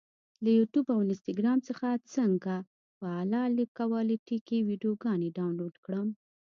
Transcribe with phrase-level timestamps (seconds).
[0.43, 2.53] له یوټیوب او انسټاګرام څخه څنګه
[2.97, 6.07] په اعلی کوالټي کې ویډیوګانې ډاونلوډ کړم؟